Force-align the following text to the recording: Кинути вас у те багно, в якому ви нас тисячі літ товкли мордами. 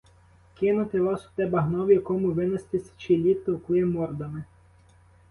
Кинути 0.59 0.97
вас 1.01 1.25
у 1.25 1.29
те 1.35 1.45
багно, 1.45 1.85
в 1.85 1.91
якому 1.91 2.31
ви 2.31 2.45
нас 2.47 2.63
тисячі 2.63 3.17
літ 3.17 3.45
товкли 3.45 3.85
мордами. 3.85 4.43